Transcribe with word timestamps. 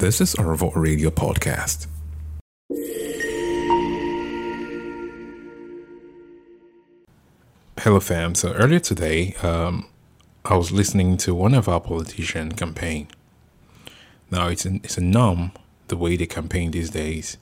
This 0.00 0.22
is 0.22 0.34
Arvo 0.36 0.74
Radio 0.74 1.10
Podcast. 1.10 1.86
Hello, 7.78 8.00
fam. 8.00 8.34
So 8.34 8.54
earlier 8.54 8.78
today, 8.78 9.34
um, 9.42 9.90
I 10.46 10.56
was 10.56 10.72
listening 10.72 11.18
to 11.18 11.34
one 11.34 11.52
of 11.52 11.68
our 11.68 11.82
politician 11.82 12.52
campaign. 12.52 13.08
Now 14.30 14.48
it's 14.48 14.64
a, 14.64 14.76
it's 14.76 14.96
a 14.96 15.02
numb 15.02 15.52
the 15.88 15.98
way 15.98 16.16
they 16.16 16.24
campaign 16.24 16.70
these 16.70 16.88
days, 16.88 17.36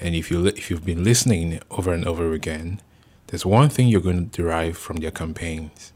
and 0.00 0.14
if 0.14 0.30
you 0.30 0.38
li- 0.38 0.54
if 0.56 0.70
you've 0.70 0.86
been 0.86 1.04
listening 1.04 1.60
over 1.70 1.92
and 1.92 2.06
over 2.06 2.32
again, 2.32 2.80
there's 3.26 3.44
one 3.44 3.68
thing 3.68 3.88
you're 3.88 4.00
going 4.00 4.30
to 4.30 4.42
derive 4.42 4.78
from 4.78 4.96
their 4.96 5.10
campaigns, 5.10 5.92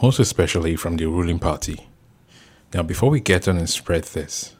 most 0.00 0.20
especially 0.20 0.76
from 0.76 0.98
the 0.98 1.06
ruling 1.06 1.40
party. 1.40 1.88
Now, 2.72 2.84
before 2.84 3.10
we 3.10 3.18
get 3.18 3.48
on 3.48 3.58
and 3.58 3.68
spread 3.68 4.04
this, 4.04 4.54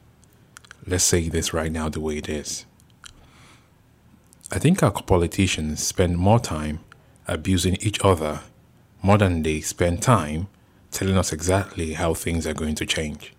let's 0.85 1.03
say 1.03 1.29
this 1.29 1.53
right 1.53 1.71
now 1.71 1.89
the 1.89 1.99
way 1.99 2.17
it 2.17 2.29
is. 2.29 2.65
I 4.51 4.59
think 4.59 4.83
our 4.83 4.91
politicians 4.91 5.81
spend 5.81 6.17
more 6.17 6.39
time 6.39 6.79
abusing 7.27 7.77
each 7.81 7.99
other 8.03 8.41
more 9.01 9.17
than 9.17 9.43
they 9.43 9.61
spend 9.61 10.01
time 10.01 10.47
telling 10.91 11.17
us 11.17 11.33
exactly 11.33 11.93
how 11.93 12.13
things 12.13 12.45
are 12.45 12.53
going 12.53 12.75
to 12.75 12.85
change. 12.85 13.33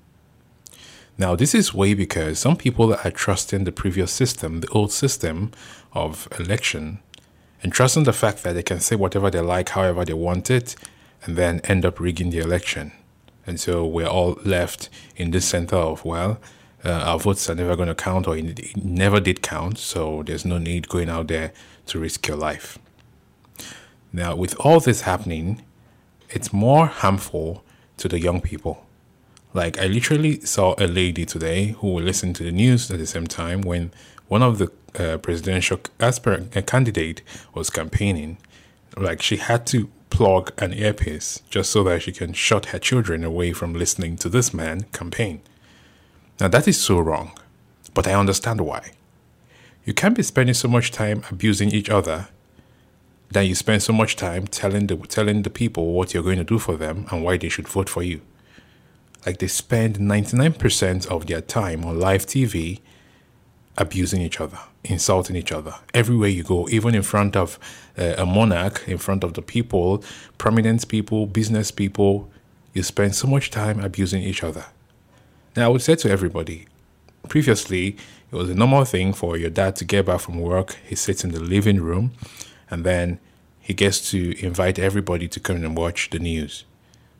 Now, 1.17 1.37
this 1.37 1.55
is 1.55 1.73
way 1.73 1.95
because 1.95 2.41
some 2.41 2.57
people 2.57 2.93
are 2.93 3.11
trusting 3.11 3.65
the 3.65 3.73
previous 3.73 4.11
system, 4.11 4.61
the 4.61 4.69
old 4.69 4.93
system 4.93 5.53
of 5.93 6.27
election, 6.41 6.99
and 7.63 7.73
trusting 7.73 8.03
the 8.03 8.13
fact 8.13 8.43
that 8.43 8.55
they 8.55 8.65
can 8.65 8.81
say 8.81 8.97
whatever 8.97 9.31
they 9.31 9.41
like, 9.41 9.69
however 9.71 10.05
they 10.05 10.13
want 10.13 10.51
it, 10.51 10.75
and 11.23 11.37
then 11.37 11.61
end 11.65 11.87
up 11.87 12.01
rigging 12.01 12.31
the 12.31 12.39
election. 12.39 12.93
And 13.47 13.61
so 13.61 13.87
we're 13.87 14.09
all 14.09 14.39
left 14.45 14.89
in 15.17 15.31
this 15.31 15.47
center 15.47 15.77
of, 15.77 16.05
well, 16.05 16.41
uh, 16.85 16.91
our 16.91 17.19
votes 17.19 17.49
are 17.49 17.55
never 17.55 17.77
going 17.77 17.89
to 17.89 17.95
count 17.95 18.27
or 18.29 18.37
it 18.37 18.77
never 18.77 19.21
did 19.21 19.43
count, 19.43 19.79
so 19.79 20.23
there's 20.23 20.45
no 20.45 20.59
need 20.59 20.89
going 20.89 21.09
out 21.09 21.29
there 21.29 21.53
to 21.87 21.99
risk 21.99 22.27
your 22.29 22.37
life. 22.37 22.79
Now, 24.13 24.37
with 24.37 24.55
all 24.61 24.81
this 24.81 25.03
happening, 25.03 25.63
it's 26.31 26.53
more 26.53 26.87
harmful 26.87 27.65
to 27.97 28.09
the 28.09 28.21
young 28.21 28.41
people. 28.41 28.87
Like, 29.53 29.79
I 29.79 29.87
literally 29.87 30.41
saw 30.41 30.75
a 30.79 30.87
lady 30.87 31.25
today 31.25 31.77
who 31.79 31.95
will 31.95 32.03
listen 32.03 32.33
to 32.35 32.43
the 32.43 32.53
news 32.53 32.91
at 32.91 32.99
the 32.99 33.07
same 33.07 33.27
time 33.27 33.63
when 33.63 33.93
one 34.29 34.43
of 34.43 34.59
the 34.59 34.71
uh, 34.99 35.19
presidential 35.19 35.81
aspirant 36.01 36.57
uh, 36.57 36.63
candidate 36.63 37.23
was 37.55 37.71
campaigning. 37.71 38.39
Like, 38.97 39.23
she 39.23 39.37
had 39.37 39.67
to 39.69 39.91
plug 40.11 40.53
an 40.59 40.73
earpiece 40.73 41.43
just 41.51 41.71
so 41.71 41.83
that 41.85 42.03
she 42.03 42.13
can 42.13 42.33
shut 42.33 42.67
her 42.67 42.79
children 42.79 43.25
away 43.25 43.53
from 43.53 43.75
listening 43.75 44.17
to 44.19 44.29
this 44.29 44.55
man 44.55 44.83
campaign. 44.93 45.41
Now, 46.41 46.49
that 46.49 46.67
is 46.67 46.81
so 46.81 46.99
wrong, 46.99 47.33
but 47.95 48.09
I 48.09 48.15
understand 48.15 48.61
why. 48.61 48.91
You 49.85 49.95
can't 49.95 50.17
be 50.17 50.23
spending 50.23 50.55
so 50.55 50.67
much 50.67 50.91
time 50.91 51.23
abusing 51.31 51.71
each 51.71 51.91
other 51.91 52.29
that 53.31 53.43
you 53.43 53.55
spend 53.55 53.83
so 53.83 53.93
much 53.93 54.17
time 54.17 54.47
telling 54.47 54.87
the, 54.87 54.97
telling 54.97 55.43
the 55.43 55.51
people 55.51 55.93
what 55.93 56.13
you're 56.13 56.23
going 56.23 56.39
to 56.39 56.45
do 56.45 56.59
for 56.59 56.77
them 56.77 57.07
and 57.11 57.23
why 57.23 57.37
they 57.37 57.49
should 57.49 57.69
vote 57.69 57.89
for 57.89 58.03
you. 58.03 58.21
Like 59.27 59.39
they 59.39 59.47
spend 59.47 59.99
99% 59.99 61.07
of 61.07 61.27
their 61.27 61.41
time 61.41 61.85
on 61.85 61.99
live 61.99 62.27
TV 62.27 62.81
abusing 63.77 64.21
each 64.21 64.41
other, 64.41 64.59
insulting 64.85 65.37
each 65.37 65.53
other 65.53 65.75
everywhere 65.93 66.29
you 66.29 66.43
go, 66.43 66.69
even 66.69 66.95
in 66.95 67.03
front 67.03 67.37
of 67.37 67.59
uh, 67.99 68.15
a 68.19 68.27
monarch, 68.27 68.85
in 68.87 68.99
front 68.99 69.25
of 69.25 69.35
the 69.35 69.43
people, 69.43 70.03
prominent 70.39 70.87
people, 70.89 71.27
business 71.27 71.71
people. 71.71 72.31
You 72.73 72.83
spend 72.83 73.15
so 73.15 73.29
much 73.29 73.51
time 73.51 73.81
abusing 73.81 74.23
each 74.23 74.43
other. 74.43 74.67
Now, 75.57 75.67
I 75.67 75.69
would 75.69 75.83
say 75.83 75.95
to 75.95 76.11
everybody, 76.11 76.67
previously, 77.29 77.97
it 78.33 78.35
was 78.35 78.51
a 78.51 78.55
normal 78.55 78.85
thing 78.85 79.13
for 79.13 79.37
your 79.37 79.51
dad 79.51 79.77
to 79.77 79.85
get 79.85 80.07
back 80.07 80.21
from 80.21 80.41
work. 80.41 80.77
He 80.85 80.97
sits 80.97 81.23
in 81.23 81.31
the 81.31 81.39
living 81.39 81.81
room 81.81 82.13
and 82.69 82.85
then 82.85 83.21
he 83.61 83.73
gets 83.73 84.11
to 84.11 84.37
invite 84.45 84.81
everybody 84.81 85.29
to 85.29 85.39
come 85.39 85.57
and 85.57 85.77
watch 85.77 86.11
the 86.11 86.19
news. 86.19 86.65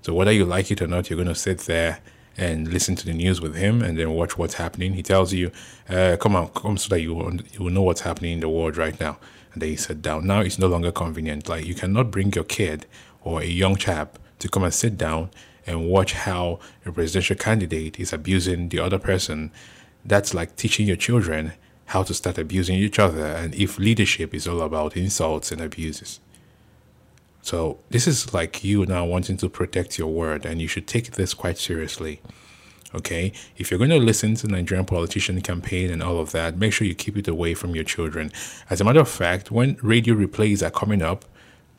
So, 0.03 0.13
whether 0.15 0.33
you 0.33 0.45
like 0.45 0.73
it 0.73 0.83
or 0.83 0.89
not, 0.89 1.09
you're 1.09 1.17
going 1.17 1.29
to 1.29 1.35
sit 1.35 1.61
there 1.61 2.01
and 2.37 2.73
listen 2.73 2.97
to 2.97 3.07
the 3.07 3.13
news 3.13 3.41
with 3.41 3.55
him 3.55 3.83
and 3.83 3.97
then 3.97 4.11
watch 4.11 4.37
what's 4.37 4.55
happening. 4.55 4.95
He 4.95 5.03
tells 5.05 5.33
you, 5.33 5.53
uh, 5.89 6.17
come 6.21 6.35
on, 6.35 6.49
come 6.49 6.77
so 6.77 6.89
that 6.89 7.01
you 7.01 7.15
will, 7.15 7.37
you 7.37 7.61
will 7.61 7.71
know 7.71 7.83
what's 7.83 8.01
happening 8.01 8.33
in 8.33 8.41
the 8.41 8.49
world 8.49 8.77
right 8.77 8.99
now. 8.99 9.19
And 9.53 9.63
then 9.63 9.71
you 9.71 9.77
sit 9.77 10.03
down. 10.03 10.27
Now 10.27 10.41
it's 10.41 10.59
no 10.59 10.67
longer 10.67 10.91
convenient. 10.91 11.49
Like 11.49 11.65
you 11.65 11.77
cannot 11.77 12.11
bring 12.11 12.33
your 12.33 12.43
kid 12.43 12.87
or 13.23 13.41
a 13.41 13.47
young 13.47 13.77
chap 13.77 14.19
to 14.41 14.49
come 14.49 14.65
and 14.65 14.75
sit 14.75 14.99
down 14.99 15.31
and 15.67 15.89
watch 15.89 16.13
how 16.13 16.59
a 16.85 16.93
presidential 16.93 17.37
candidate 17.37 17.99
is 17.99 18.13
abusing 18.13 18.69
the 18.69 18.79
other 18.79 18.99
person. 18.99 19.51
That's 20.05 20.35
like 20.35 20.57
teaching 20.57 20.87
your 20.87 20.97
children 20.97 21.53
how 21.87 22.03
to 22.03 22.15
start 22.15 22.39
abusing 22.39 22.77
each 22.77 22.99
other 22.99 23.27
and 23.27 23.55
if 23.55 23.79
leadership 23.79 24.35
is 24.35 24.49
all 24.49 24.63
about 24.63 24.97
insults 24.97 25.53
and 25.53 25.61
abuses. 25.61 26.21
So 27.45 27.79
this 27.91 28.07
is 28.07 28.33
like 28.33 28.65
you 28.65 28.87
now 28.87 29.05
wanting 29.05 29.37
to 29.37 29.51
protect 29.51 29.99
your 29.99 30.09
word, 30.09 30.47
and 30.47 30.63
you 30.63 30.67
should 30.67 30.87
take 30.87 31.11
this 31.11 31.35
quite 31.35 31.59
seriously. 31.59 32.23
Okay, 32.95 33.35
if 33.59 33.71
you're 33.71 33.77
going 33.77 33.91
to 33.91 33.99
listen 33.99 34.35
to 34.37 34.47
Nigerian 34.49 34.87
politician 34.87 35.39
campaign 35.43 35.91
and 35.91 36.03
all 36.03 36.19
of 36.19 36.33
that, 36.33 36.57
make 36.57 36.73
sure 36.73 36.87
you 36.87 36.95
keep 36.95 37.19
it 37.19 37.29
away 37.29 37.53
from 37.53 37.75
your 37.75 37.85
children. 37.85 38.33
As 38.71 38.81
a 38.81 38.85
matter 38.85 39.01
of 39.01 39.11
fact, 39.11 39.51
when 39.51 39.77
radio 39.83 40.15
replays 40.15 40.67
are 40.67 40.71
coming 40.71 41.03
up 41.03 41.27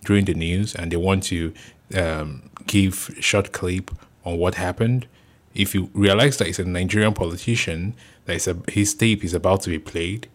during 0.05 0.25
the 0.25 0.35
news 0.35 0.75
and 0.75 0.91
they 0.91 0.97
want 0.97 1.23
to 1.23 1.51
um, 1.93 2.49
give 2.65 3.15
short 3.19 3.51
clip 3.51 3.91
on 4.23 4.37
what 4.37 4.55
happened, 4.55 5.07
if 5.53 5.73
you 5.73 5.89
realize 5.93 6.37
that 6.37 6.47
it's 6.47 6.59
a 6.59 6.65
Nigerian 6.65 7.13
politician, 7.13 7.95
that 8.25 8.47
a, 8.47 8.57
his 8.69 8.93
tape 8.93 9.23
is 9.23 9.33
about 9.33 9.61
to 9.61 9.69
be 9.69 9.79
played 9.79 10.27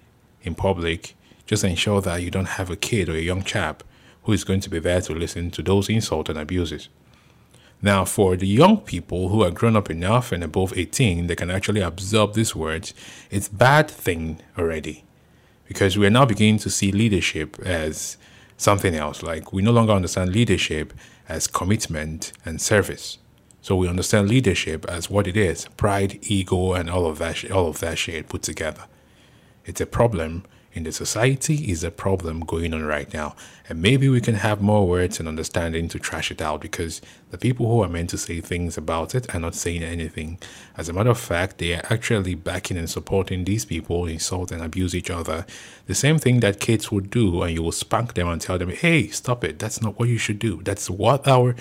in 0.43 0.55
public, 0.55 1.15
just 1.47 1.65
ensure 1.65 2.01
that 2.01 2.23
you 2.23 2.31
don't 2.31 2.57
have 2.57 2.71
a 2.71 2.77
kid 2.77 3.09
or 3.09 3.17
a 3.17 3.21
young 3.21 3.43
chap 3.43 3.83
who 4.23 4.33
is 4.33 4.45
going 4.45 4.61
to 4.61 4.71
be 4.71 4.79
there 4.79 5.01
to 5.01 5.13
listen 5.15 5.51
to 5.51 5.63
those 5.63 5.89
insults 5.89 6.31
and 6.31 6.39
abuses. 6.39 6.89
Now, 7.83 8.05
for 8.05 8.37
the 8.37 8.47
young 8.47 8.79
people 8.79 9.31
who 9.31 9.43
are 9.43 9.51
grown 9.51 9.75
up 9.75 9.91
enough 9.91 10.33
and 10.33 10.45
above 10.45 10.77
18, 10.77 11.27
they 11.27 11.37
can 11.37 11.51
actually 11.51 11.81
absorb 11.81 12.35
these 12.35 12.55
words. 12.55 12.93
It's 13.31 13.49
bad 13.49 13.91
thing 13.91 14.41
already, 14.59 15.05
because 15.67 15.97
we 15.97 16.07
are 16.07 16.11
now 16.11 16.27
beginning 16.27 16.59
to 16.59 16.71
see 16.71 16.93
leadership 16.93 17.59
as 17.61 18.19
something 18.61 18.95
else. 18.95 19.23
Like 19.23 19.53
we 19.53 19.63
no 19.63 19.73
longer 19.73 19.93
understand 19.93 20.33
leadership 20.33 20.93
as 21.29 21.47
commitment 21.47 22.33
and 22.45 22.61
service. 22.61 23.19
So 23.63 23.77
we 23.77 23.89
understand 23.89 24.29
leadership 24.29 24.87
as 24.89 25.11
what 25.11 25.27
it 25.27 25.37
is: 25.37 25.67
pride, 25.77 26.19
ego, 26.23 26.73
and 26.75 26.89
all 26.89 27.07
of 27.07 27.19
that, 27.19 27.51
all 27.51 27.69
of 27.69 27.81
that 27.81 27.99
shit 27.99 28.29
put 28.29 28.43
together. 28.43 28.85
It's 29.65 29.81
a 29.81 29.87
problem 29.87 30.45
in 30.73 30.85
the 30.85 30.93
society 30.93 31.71
is 31.71 31.83
a 31.83 31.91
problem 31.91 32.41
going 32.41 32.73
on 32.73 32.85
right 32.85 33.13
now. 33.13 33.35
And 33.69 33.83
maybe 33.83 34.09
we 34.09 34.21
can 34.21 34.37
have 34.37 34.61
more 34.61 34.87
words 34.87 35.19
and 35.19 35.29
understanding 35.29 35.89
to 35.89 35.99
trash 35.99 36.31
it 36.31 36.41
out 36.41 36.61
because 36.61 37.01
the 37.31 37.39
people 37.39 37.67
who 37.67 37.83
are 37.83 37.89
meant 37.89 38.11
to 38.11 38.19
say 38.19 38.41
things 38.41 38.77
about 38.77 39.15
it 39.15 39.35
are 39.35 39.41
not 39.41 39.55
saying 39.55 39.83
anything. 39.83 40.39
As 40.77 40.89
a 40.89 40.93
matter 40.93 41.11
of 41.11 41.19
fact, 41.19 41.59
they 41.59 41.75
are 41.75 41.83
actually 41.91 42.35
backing 42.37 42.77
and 42.77 42.89
supporting 42.89 43.45
these 43.45 43.65
people 43.65 44.03
who 44.03 44.13
insult 44.13 44.53
and 44.53 44.63
abuse 44.63 44.95
each 44.95 45.11
other. 45.11 45.45
The 45.87 45.95
same 45.95 46.19
thing 46.19 46.41
that 46.41 46.61
kids 46.61 46.93
would 46.93 47.11
do, 47.11 47.43
and 47.43 47.53
you 47.53 47.63
will 47.63 47.73
spank 47.73 48.15
them 48.15 48.29
and 48.29 48.41
tell 48.41 48.59
them, 48.59 48.71
hey, 48.71 49.09
stop 49.09 49.43
it. 49.43 49.59
That's 49.59 49.83
not 49.83 49.99
what 49.99 50.09
you 50.09 50.19
should 50.19 50.39
do. 50.39 50.63
That's 50.63 50.89
what 50.89 51.27
our 51.27 51.57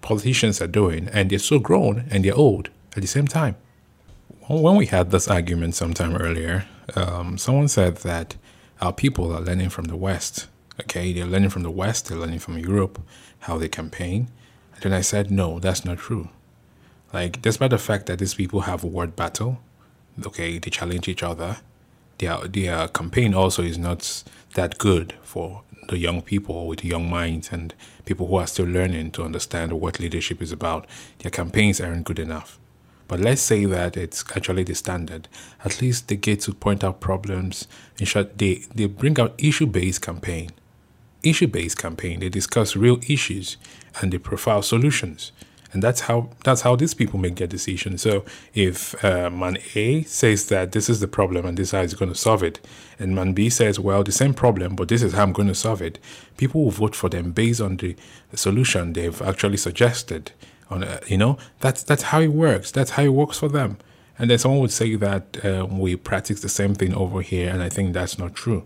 politicians 0.00 0.60
are 0.60 0.66
doing. 0.66 1.08
And 1.12 1.30
they're 1.30 1.38
so 1.38 1.58
grown 1.60 2.04
and 2.10 2.24
they're 2.24 2.34
old 2.34 2.70
at 2.96 3.02
the 3.02 3.08
same 3.08 3.28
time. 3.28 3.56
When 4.48 4.74
we 4.74 4.86
had 4.86 5.12
this 5.12 5.28
argument 5.28 5.76
sometime 5.76 6.16
earlier, 6.16 6.66
um, 6.96 7.38
someone 7.38 7.68
said 7.68 7.96
that 7.98 8.36
our 8.80 8.92
people 8.92 9.32
are 9.34 9.40
learning 9.40 9.70
from 9.70 9.86
the 9.86 9.96
West. 9.96 10.46
Okay, 10.80 11.12
they're 11.12 11.26
learning 11.26 11.50
from 11.50 11.62
the 11.62 11.70
West, 11.70 12.08
they're 12.08 12.18
learning 12.18 12.38
from 12.38 12.58
Europe 12.58 13.00
how 13.40 13.58
they 13.58 13.68
campaign. 13.68 14.28
And 14.74 14.82
then 14.82 14.92
I 14.92 15.02
said, 15.02 15.30
no, 15.30 15.58
that's 15.58 15.84
not 15.84 15.98
true. 15.98 16.30
Like, 17.12 17.42
despite 17.42 17.70
the 17.70 17.78
fact 17.78 18.06
that 18.06 18.18
these 18.18 18.34
people 18.34 18.62
have 18.62 18.82
a 18.82 18.86
word 18.86 19.16
battle, 19.16 19.60
okay, 20.24 20.58
they 20.58 20.70
challenge 20.70 21.08
each 21.08 21.22
other, 21.22 21.58
their, 22.18 22.38
their 22.46 22.88
campaign 22.88 23.34
also 23.34 23.62
is 23.62 23.78
not 23.78 24.24
that 24.54 24.78
good 24.78 25.14
for 25.22 25.62
the 25.88 25.98
young 25.98 26.22
people 26.22 26.66
with 26.66 26.84
young 26.84 27.10
minds 27.10 27.50
and 27.50 27.74
people 28.04 28.26
who 28.26 28.36
are 28.36 28.46
still 28.46 28.66
learning 28.66 29.10
to 29.10 29.24
understand 29.24 29.72
what 29.72 29.98
leadership 29.98 30.40
is 30.40 30.52
about. 30.52 30.86
Their 31.18 31.30
campaigns 31.30 31.80
aren't 31.80 32.04
good 32.04 32.18
enough. 32.18 32.58
But 33.10 33.18
let's 33.18 33.42
say 33.42 33.64
that 33.64 33.96
it's 33.96 34.22
actually 34.36 34.62
the 34.62 34.76
standard. 34.76 35.26
At 35.64 35.82
least 35.82 36.06
they 36.06 36.14
get 36.14 36.42
to 36.42 36.54
point 36.54 36.84
out 36.84 37.00
problems. 37.00 37.66
In 37.98 38.06
short, 38.06 38.38
they, 38.38 38.62
they 38.72 38.86
bring 38.86 39.18
out 39.18 39.34
issue 39.36 39.66
based 39.66 40.00
campaign. 40.00 40.50
Issue 41.24 41.48
based 41.48 41.76
campaign. 41.76 42.20
They 42.20 42.28
discuss 42.28 42.76
real 42.76 43.00
issues 43.08 43.56
and 44.00 44.12
they 44.12 44.18
profile 44.18 44.62
solutions. 44.62 45.32
And 45.72 45.82
that's 45.82 46.02
how 46.02 46.30
that's 46.44 46.60
how 46.60 46.76
these 46.76 46.94
people 46.94 47.18
make 47.18 47.34
their 47.34 47.48
decisions. 47.48 48.02
So 48.02 48.24
if 48.54 49.04
uh, 49.04 49.28
man 49.28 49.58
A 49.74 50.04
says 50.04 50.46
that 50.46 50.70
this 50.70 50.88
is 50.88 51.00
the 51.00 51.08
problem 51.08 51.46
and 51.46 51.58
this 51.58 51.68
is 51.68 51.72
how 51.72 51.82
he's 51.82 51.94
going 51.94 52.12
to 52.12 52.18
solve 52.18 52.44
it, 52.44 52.60
and 53.00 53.16
man 53.16 53.32
B 53.32 53.50
says, 53.50 53.80
well, 53.80 54.04
the 54.04 54.12
same 54.12 54.34
problem, 54.34 54.76
but 54.76 54.86
this 54.86 55.02
is 55.02 55.14
how 55.14 55.24
I'm 55.24 55.32
going 55.32 55.48
to 55.48 55.54
solve 55.56 55.82
it, 55.82 55.98
people 56.36 56.62
will 56.62 56.70
vote 56.70 56.94
for 56.94 57.08
them 57.08 57.32
based 57.32 57.60
on 57.60 57.76
the 57.78 57.96
solution 58.34 58.92
they've 58.92 59.20
actually 59.22 59.56
suggested 59.56 60.30
on 60.70 60.82
a, 60.82 61.00
you 61.06 61.18
know 61.18 61.36
that's 61.60 61.82
that's 61.82 62.04
how 62.04 62.20
it 62.20 62.28
works 62.28 62.70
that's 62.70 62.92
how 62.92 63.02
it 63.02 63.08
works 63.08 63.38
for 63.38 63.48
them 63.48 63.76
And 64.20 64.28
then 64.28 64.38
someone 64.38 64.60
would 64.60 64.70
say 64.70 64.96
that 64.96 65.42
um, 65.46 65.78
we 65.78 65.96
practice 65.96 66.42
the 66.42 66.50
same 66.50 66.74
thing 66.74 66.92
over 66.94 67.22
here, 67.22 67.48
and 67.48 67.62
I 67.62 67.70
think 67.70 67.94
that's 67.94 68.18
not 68.18 68.34
true. 68.34 68.64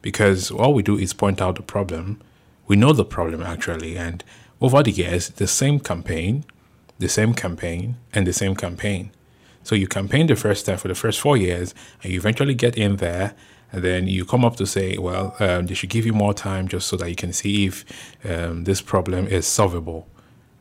Because 0.00 0.52
all 0.52 0.72
we 0.72 0.84
do 0.84 0.96
is 0.96 1.12
point 1.12 1.42
out 1.42 1.56
the 1.56 1.62
problem. 1.62 2.20
We 2.68 2.76
know 2.76 2.92
the 2.92 3.04
problem 3.04 3.42
actually, 3.42 3.98
and 3.98 4.22
over 4.60 4.84
the 4.84 4.92
years, 4.92 5.30
the 5.30 5.48
same 5.48 5.80
campaign, 5.80 6.44
the 7.00 7.08
same 7.08 7.34
campaign, 7.34 7.96
and 8.14 8.28
the 8.28 8.32
same 8.32 8.54
campaign. 8.54 9.10
So 9.64 9.74
you 9.74 9.88
campaign 9.88 10.28
the 10.28 10.36
first 10.36 10.66
time 10.66 10.78
for 10.78 10.86
the 10.86 10.94
first 10.94 11.20
four 11.20 11.36
years, 11.36 11.74
and 12.00 12.12
you 12.12 12.20
eventually 12.20 12.54
get 12.54 12.78
in 12.78 12.96
there, 12.98 13.34
and 13.72 13.82
then 13.82 14.06
you 14.06 14.24
come 14.24 14.44
up 14.44 14.54
to 14.56 14.66
say, 14.66 14.96
well, 14.98 15.34
um, 15.40 15.66
they 15.66 15.74
should 15.74 15.90
give 15.90 16.06
you 16.06 16.12
more 16.12 16.32
time 16.32 16.68
just 16.68 16.86
so 16.86 16.96
that 16.98 17.10
you 17.10 17.16
can 17.16 17.32
see 17.32 17.66
if 17.66 17.84
um, 18.24 18.62
this 18.62 18.80
problem 18.80 19.26
is 19.26 19.48
solvable 19.48 20.06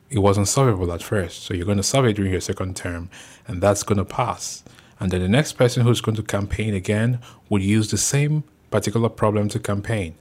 it 0.09 0.19
wasn't 0.19 0.47
solvable 0.47 0.91
at 0.91 1.03
first. 1.03 1.43
So 1.43 1.53
you're 1.53 1.65
going 1.65 1.77
to 1.77 1.83
solve 1.83 2.05
it 2.05 2.13
during 2.13 2.31
your 2.31 2.41
second 2.41 2.75
term, 2.75 3.09
and 3.47 3.61
that's 3.61 3.83
going 3.83 3.97
to 3.97 4.05
pass. 4.05 4.63
And 4.99 5.11
then 5.11 5.21
the 5.21 5.27
next 5.27 5.53
person 5.53 5.83
who's 5.83 6.01
going 6.01 6.15
to 6.15 6.23
campaign 6.23 6.73
again 6.73 7.19
would 7.49 7.61
use 7.61 7.91
the 7.91 7.97
same 7.97 8.43
particular 8.71 9.09
problem 9.09 9.49
to 9.49 9.59
campaign. 9.59 10.15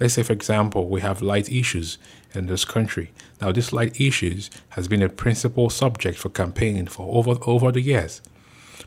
Let's 0.00 0.14
say, 0.14 0.22
for 0.22 0.32
example, 0.32 0.88
we 0.88 1.00
have 1.00 1.20
light 1.20 1.50
issues 1.50 1.98
in 2.32 2.46
this 2.46 2.64
country. 2.64 3.10
Now, 3.40 3.50
this 3.50 3.72
light 3.72 4.00
issues 4.00 4.48
has 4.70 4.86
been 4.86 5.02
a 5.02 5.08
principal 5.08 5.70
subject 5.70 6.18
for 6.18 6.28
campaigning 6.28 6.86
for 6.86 7.16
over 7.16 7.38
over 7.46 7.72
the 7.72 7.80
years. 7.80 8.22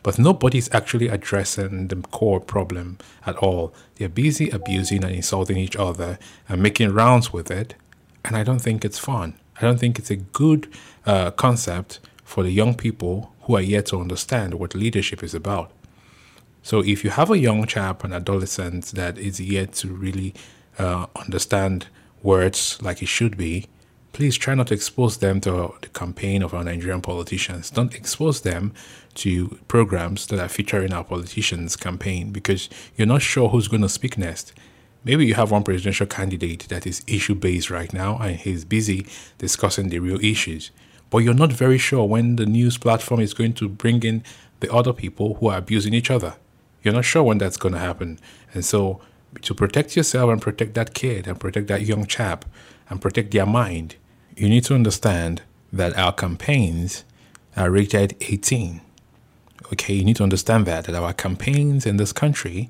But 0.04 0.18
nobody's 0.18 0.74
actually 0.74 1.10
addressing 1.10 1.90
the 1.90 1.98
core 1.98 2.40
problem 2.40 2.98
at 3.26 3.36
all. 3.36 3.74
They're 3.96 4.10
busy 4.10 4.50
abusing 4.50 5.04
and 5.04 5.14
insulting 5.14 5.58
each 5.58 5.76
other 5.76 6.18
and 6.48 6.64
making 6.64 6.94
rounds 6.94 7.34
with 7.34 7.52
it. 7.52 7.76
And 8.24 8.36
I 8.36 8.44
don't 8.44 8.62
think 8.62 8.86
it's 8.86 8.98
fun. 8.98 9.36
I 9.62 9.66
don't 9.66 9.80
think 9.80 10.00
it's 10.00 10.10
a 10.10 10.16
good 10.16 10.68
uh, 11.06 11.32
concept 11.32 12.00
for 12.24 12.44
the 12.44 12.52
young 12.52 12.76
people 12.76 13.34
who 13.42 13.56
are 13.56 13.62
yet 13.62 13.88
to 13.88 14.00
understand 14.00 14.56
what 14.56 14.76
leadership 14.76 15.24
is 15.24 15.34
about. 15.34 15.72
So, 16.64 16.80
if 16.80 17.04
you 17.04 17.10
have 17.10 17.32
a 17.32 17.40
young 17.40 17.66
chap, 17.66 18.04
an 18.04 18.14
adolescent 18.14 18.86
that 18.94 19.18
is 19.18 19.40
yet 19.40 19.74
to 19.74 19.88
really 19.88 20.34
uh, 20.78 21.08
understand 21.16 21.88
words 22.22 22.78
like 22.82 23.00
he 23.00 23.06
should 23.06 23.36
be, 23.36 23.68
please 24.14 24.38
try 24.38 24.54
not 24.54 24.68
to 24.68 24.74
expose 24.74 25.18
them 25.18 25.42
to 25.42 25.74
the 25.82 25.88
campaign 25.90 26.44
of 26.44 26.54
our 26.54 26.64
Nigerian 26.64 27.02
politicians. 27.02 27.72
Don't 27.72 27.96
expose 27.96 28.42
them 28.42 28.74
to 29.16 29.60
programs 29.68 30.28
that 30.28 30.40
are 30.40 30.50
featuring 30.50 30.94
our 30.94 31.04
politicians' 31.04 31.76
campaign 31.76 32.32
because 32.32 32.70
you're 32.96 33.08
not 33.08 33.22
sure 33.22 33.50
who's 33.50 33.68
going 33.68 33.82
to 33.82 33.90
speak 33.90 34.18
next. 34.18 34.54
Maybe 35.04 35.26
you 35.26 35.34
have 35.34 35.50
one 35.50 35.64
presidential 35.64 36.06
candidate 36.06 36.68
that 36.70 36.86
is 36.86 37.04
issue 37.08 37.34
based 37.34 37.72
right 37.72 37.92
now 37.92 38.18
and 38.18 38.36
he's 38.36 38.66
busy 38.66 39.08
discussing 39.40 39.90
the 39.90 40.00
real 40.00 40.24
issues. 40.24 40.70
But 41.10 41.20
you're 41.20 41.34
not 41.34 41.52
very 41.52 41.78
sure 41.78 42.06
when 42.06 42.36
the 42.36 42.46
news 42.46 42.78
platform 42.78 43.20
is 43.20 43.34
going 43.34 43.54
to 43.54 43.68
bring 43.68 44.04
in 44.04 44.24
the 44.60 44.72
other 44.72 44.94
people 44.94 45.36
who 45.36 45.48
are 45.48 45.58
abusing 45.58 45.94
each 45.94 46.12
other. 46.12 46.36
You're 46.84 46.94
not 46.94 47.06
sure 47.06 47.24
when 47.24 47.40
that's 47.40 47.58
going 47.58 47.74
to 47.74 47.80
happen. 47.80 48.20
And 48.54 48.64
so, 48.64 49.02
to 49.42 49.54
protect 49.54 49.96
yourself 49.96 50.30
and 50.30 50.42
protect 50.42 50.74
that 50.76 50.94
kid 50.94 51.28
and 51.28 51.40
protect 51.40 51.68
that 51.68 51.84
young 51.84 52.06
chap 52.06 52.46
and 52.90 53.02
protect 53.02 53.32
their 53.32 53.46
mind, 53.46 53.96
you 54.36 54.50
need 54.50 54.66
to 54.66 54.76
understand 54.76 55.42
that 55.72 55.98
our 55.98 56.12
campaigns 56.12 57.04
are 57.56 57.70
rated 57.70 58.16
18. 58.22 58.82
Okay, 59.74 59.94
you 59.94 60.04
need 60.04 60.18
to 60.18 60.24
understand 60.24 60.66
that, 60.66 60.86
that 60.86 60.96
our 60.96 61.14
campaigns 61.14 61.86
in 61.86 61.98
this 61.98 62.12
country 62.12 62.70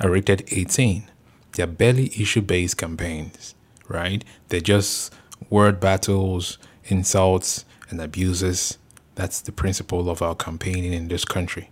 are 0.00 0.10
rated 0.10 0.44
18. 0.50 1.04
They're 1.52 1.66
barely 1.66 2.06
issue 2.18 2.40
based 2.40 2.78
campaigns, 2.78 3.54
right? 3.88 4.24
They're 4.48 4.60
just 4.60 5.12
word 5.50 5.80
battles, 5.80 6.58
insults, 6.84 7.64
and 7.90 8.00
abuses. 8.00 8.78
That's 9.14 9.40
the 9.40 9.52
principle 9.52 10.08
of 10.08 10.22
our 10.22 10.34
campaigning 10.34 10.92
in 10.92 11.08
this 11.08 11.24
country. 11.24 11.70